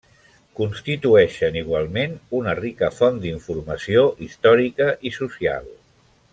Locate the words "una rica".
2.39-2.91